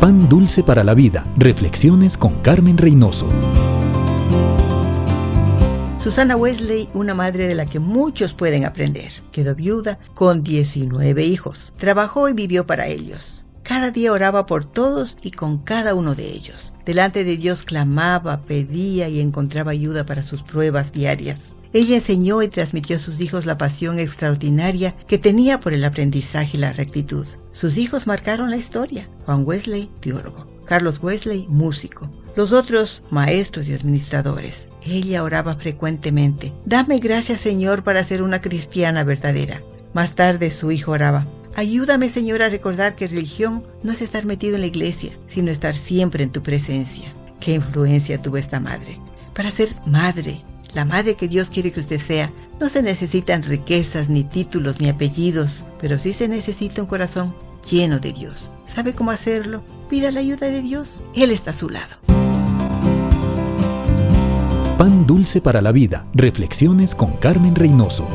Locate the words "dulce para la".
0.28-0.94, 65.08-65.72